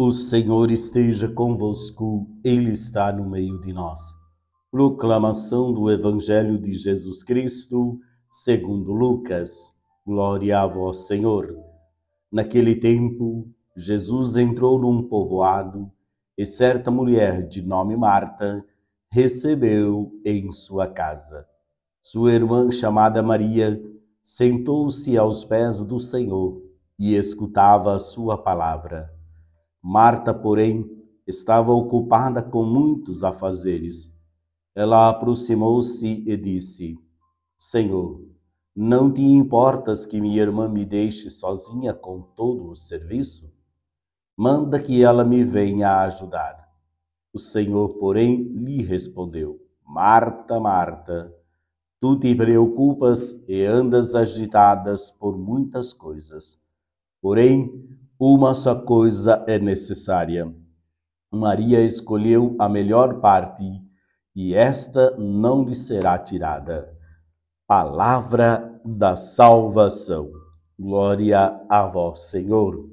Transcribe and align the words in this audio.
O 0.00 0.12
Senhor 0.12 0.70
esteja 0.70 1.28
convosco, 1.28 2.30
Ele 2.44 2.70
está 2.70 3.12
no 3.12 3.28
meio 3.28 3.58
de 3.58 3.72
nós. 3.72 4.14
Proclamação 4.70 5.72
do 5.72 5.90
Evangelho 5.90 6.56
de 6.56 6.72
Jesus 6.72 7.24
Cristo, 7.24 7.98
segundo 8.30 8.92
Lucas. 8.92 9.74
Glória 10.06 10.60
a 10.60 10.68
vós, 10.68 11.08
Senhor. 11.08 11.52
Naquele 12.30 12.76
tempo, 12.76 13.50
Jesus 13.76 14.36
entrou 14.36 14.78
num 14.78 15.02
povoado 15.02 15.90
e 16.38 16.46
certa 16.46 16.92
mulher 16.92 17.42
de 17.48 17.60
nome 17.60 17.96
Marta 17.96 18.64
recebeu 19.10 20.12
em 20.24 20.52
sua 20.52 20.86
casa. 20.86 21.44
Sua 22.00 22.32
irmã, 22.32 22.70
chamada 22.70 23.20
Maria, 23.20 23.82
sentou-se 24.22 25.18
aos 25.18 25.44
pés 25.44 25.82
do 25.82 25.98
Senhor 25.98 26.62
e 26.96 27.16
escutava 27.16 27.96
a 27.96 27.98
sua 27.98 28.38
palavra. 28.38 29.17
Marta, 29.90 30.34
porém, 30.34 30.84
estava 31.26 31.72
ocupada 31.72 32.42
com 32.42 32.62
muitos 32.62 33.24
afazeres. 33.24 34.14
Ela 34.74 35.08
aproximou-se 35.08 36.24
e 36.26 36.36
disse: 36.36 36.98
Senhor, 37.56 38.22
não 38.76 39.10
te 39.10 39.22
importas 39.22 40.04
que 40.04 40.20
minha 40.20 40.42
irmã 40.42 40.68
me 40.68 40.84
deixe 40.84 41.30
sozinha 41.30 41.94
com 41.94 42.20
todo 42.20 42.68
o 42.68 42.74
serviço? 42.74 43.50
Manda 44.36 44.78
que 44.78 45.02
ela 45.02 45.24
me 45.24 45.42
venha 45.42 46.02
ajudar. 46.02 46.68
O 47.32 47.38
Senhor, 47.38 47.94
porém, 47.94 48.42
lhe 48.42 48.82
respondeu: 48.82 49.58
Marta, 49.82 50.60
Marta, 50.60 51.34
tu 51.98 52.14
te 52.18 52.34
preocupas 52.34 53.42
e 53.48 53.64
andas 53.64 54.14
agitadas 54.14 55.10
por 55.10 55.38
muitas 55.38 55.94
coisas. 55.94 56.60
Porém, 57.22 57.88
uma 58.18 58.52
só 58.52 58.74
coisa 58.74 59.44
é 59.46 59.60
necessária. 59.60 60.52
Maria 61.30 61.84
escolheu 61.84 62.56
a 62.58 62.68
melhor 62.68 63.20
parte 63.20 63.62
e 64.34 64.54
esta 64.54 65.16
não 65.16 65.62
lhe 65.62 65.74
será 65.74 66.18
tirada. 66.18 66.92
Palavra 67.66 68.80
da 68.84 69.14
salvação. 69.14 70.32
Glória 70.76 71.64
a 71.68 71.86
vós, 71.86 72.30
Senhor. 72.30 72.90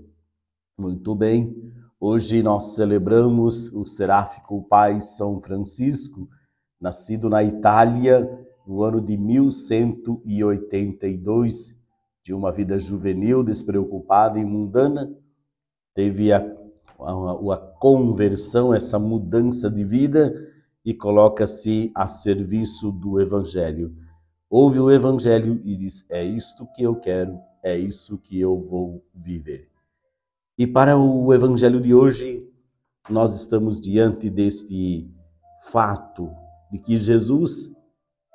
Muito 0.78 1.16
bem, 1.16 1.56
hoje 2.00 2.44
nós 2.44 2.76
celebramos 2.76 3.74
o 3.74 3.84
seráfico 3.86 4.68
Pai 4.68 5.02
São 5.02 5.42
Francisco, 5.42 6.30
nascido 6.80 7.28
na 7.30 7.44
Itália 7.44 8.30
no 8.68 8.84
ano 8.84 9.02
de 9.02 9.18
1182 9.18 11.76
de 12.26 12.34
uma 12.34 12.52
vida 12.52 12.80
juvenil, 12.80 13.44
despreocupada 13.44 14.40
e 14.40 14.44
mundana, 14.44 15.16
teve 15.94 16.34
a, 16.34 16.40
a, 17.00 17.54
a 17.54 17.58
conversão, 17.80 18.74
essa 18.74 18.98
mudança 18.98 19.70
de 19.70 19.84
vida 19.84 20.34
e 20.84 20.92
coloca-se 20.92 21.92
a 21.94 22.08
serviço 22.08 22.92
do 22.92 23.22
Evangelho. 23.22 23.96
Ouve 24.50 24.80
o 24.80 24.92
Evangelho 24.92 25.62
e 25.64 25.78
diz: 25.78 26.04
É 26.10 26.24
isto 26.24 26.68
que 26.76 26.82
eu 26.82 26.96
quero, 26.96 27.40
é 27.62 27.78
isso 27.78 28.18
que 28.18 28.40
eu 28.40 28.58
vou 28.58 29.06
viver. 29.14 29.70
E 30.58 30.66
para 30.66 30.98
o 30.98 31.32
Evangelho 31.32 31.80
de 31.80 31.94
hoje, 31.94 32.44
nós 33.08 33.36
estamos 33.36 33.80
diante 33.80 34.32
deste 34.32 35.08
fato 35.70 36.32
de 36.72 36.80
que 36.80 36.98
Jesus 36.98 37.70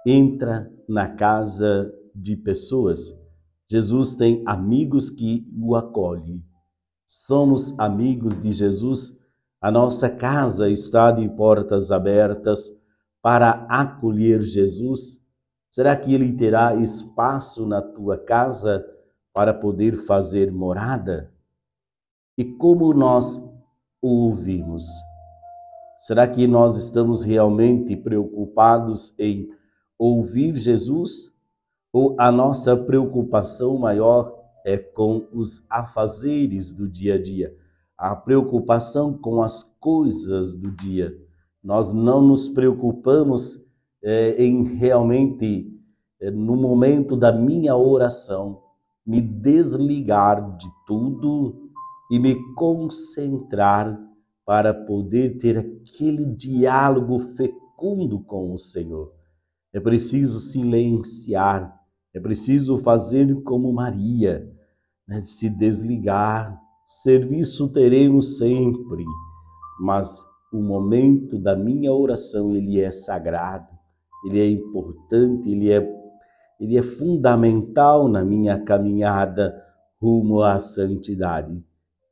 entra 0.06 0.72
na 0.88 1.08
casa 1.08 1.92
de 2.14 2.36
pessoas 2.36 3.19
Jesus 3.70 4.16
tem 4.16 4.42
amigos 4.46 5.10
que 5.10 5.46
o 5.56 5.76
acolhem. 5.76 6.42
Somos 7.06 7.72
amigos 7.78 8.36
de 8.36 8.50
Jesus. 8.50 9.16
A 9.60 9.70
nossa 9.70 10.10
casa 10.10 10.68
está 10.68 11.12
de 11.12 11.28
portas 11.28 11.92
abertas 11.92 12.68
para 13.22 13.64
acolher 13.68 14.40
Jesus. 14.40 15.20
Será 15.70 15.94
que 15.94 16.12
ele 16.12 16.32
terá 16.36 16.74
espaço 16.74 17.64
na 17.64 17.80
tua 17.80 18.18
casa 18.18 18.84
para 19.32 19.54
poder 19.54 19.94
fazer 19.94 20.50
morada? 20.50 21.32
E 22.36 22.44
como 22.44 22.92
nós 22.92 23.36
o 24.02 24.30
ouvimos? 24.30 24.84
Será 26.00 26.26
que 26.26 26.44
nós 26.48 26.76
estamos 26.76 27.22
realmente 27.22 27.94
preocupados 27.94 29.14
em 29.16 29.48
ouvir 29.96 30.56
Jesus? 30.56 31.30
Ou 31.92 32.14
a 32.18 32.30
nossa 32.30 32.76
preocupação 32.76 33.78
maior 33.78 34.40
é 34.64 34.78
com 34.78 35.26
os 35.32 35.66
afazeres 35.68 36.72
do 36.72 36.88
dia 36.88 37.14
a 37.14 37.22
dia, 37.22 37.54
a 37.96 38.14
preocupação 38.14 39.12
com 39.16 39.42
as 39.42 39.62
coisas 39.80 40.54
do 40.54 40.70
dia. 40.70 41.16
Nós 41.62 41.92
não 41.92 42.22
nos 42.22 42.48
preocupamos 42.48 43.62
é, 44.02 44.42
em 44.42 44.64
realmente, 44.64 45.70
é, 46.20 46.30
no 46.30 46.56
momento 46.56 47.16
da 47.16 47.32
minha 47.32 47.76
oração, 47.76 48.62
me 49.04 49.20
desligar 49.20 50.56
de 50.56 50.68
tudo 50.86 51.70
e 52.10 52.18
me 52.18 52.36
concentrar 52.54 53.98
para 54.44 54.72
poder 54.72 55.38
ter 55.38 55.58
aquele 55.58 56.24
diálogo 56.24 57.18
fecundo 57.18 58.20
com 58.20 58.52
o 58.52 58.58
Senhor. 58.58 59.12
É 59.72 59.78
preciso 59.78 60.40
silenciar 60.40 61.79
é 62.12 62.18
preciso 62.18 62.76
fazer 62.76 63.32
como 63.42 63.72
Maria, 63.72 64.44
né? 65.06 65.20
se 65.22 65.48
desligar. 65.48 66.58
Serviço 66.88 67.68
teremos 67.68 68.38
sempre, 68.38 69.04
mas 69.80 70.24
o 70.52 70.60
momento 70.60 71.38
da 71.38 71.54
minha 71.54 71.92
oração 71.92 72.52
ele 72.52 72.80
é 72.80 72.90
sagrado, 72.90 73.68
ele 74.26 74.40
é 74.40 74.50
importante, 74.50 75.52
ele 75.52 75.70
é, 75.70 75.88
ele 76.58 76.76
é 76.76 76.82
fundamental 76.82 78.08
na 78.08 78.24
minha 78.24 78.58
caminhada 78.58 79.54
rumo 80.02 80.42
à 80.42 80.58
santidade. 80.58 81.64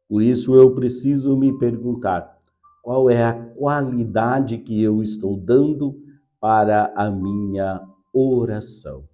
Por 0.08 0.22
isso 0.22 0.54
eu 0.54 0.72
preciso 0.76 1.36
me 1.36 1.58
perguntar 1.58 2.38
qual 2.84 3.10
é 3.10 3.24
a 3.24 3.34
qualidade 3.34 4.58
que 4.58 4.80
eu 4.80 5.02
estou 5.02 5.36
dando 5.36 5.98
para 6.40 6.92
a 6.96 7.10
minha 7.10 7.82
oração 8.14 9.04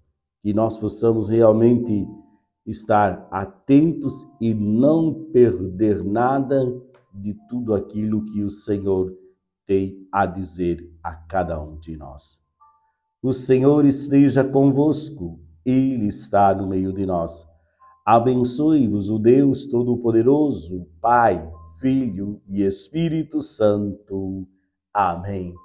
que 0.45 0.53
nós 0.53 0.77
possamos 0.77 1.29
realmente 1.29 2.07
estar 2.67 3.27
atentos 3.31 4.27
e 4.39 4.53
não 4.53 5.11
perder 5.33 6.03
nada 6.03 6.71
de 7.11 7.33
tudo 7.49 7.73
aquilo 7.73 8.23
que 8.25 8.43
o 8.43 8.49
Senhor 8.51 9.11
tem 9.65 10.07
a 10.11 10.27
dizer 10.27 10.87
a 11.03 11.15
cada 11.15 11.59
um 11.59 11.79
de 11.79 11.97
nós. 11.97 12.39
O 13.23 13.33
Senhor 13.33 13.85
esteja 13.85 14.43
convosco, 14.43 15.39
Ele 15.65 16.05
está 16.05 16.53
no 16.53 16.67
meio 16.67 16.93
de 16.93 17.07
nós. 17.07 17.43
Abençoe-vos 18.05 19.09
o 19.09 19.17
Deus 19.17 19.65
Todo-Poderoso, 19.65 20.87
Pai, 21.01 21.43
Filho 21.79 22.39
e 22.47 22.61
Espírito 22.61 23.41
Santo. 23.41 24.47
Amém. 24.93 25.55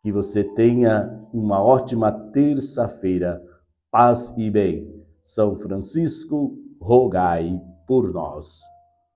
Que 0.00 0.12
você 0.12 0.44
tenha 0.44 1.10
uma 1.32 1.60
ótima 1.60 2.12
terça-feira 2.12 3.42
paz 3.92 4.34
e 4.38 4.50
bem. 4.50 4.90
São 5.22 5.54
Francisco, 5.54 6.56
rogai 6.80 7.60
por 7.86 8.10
nós. 8.10 8.62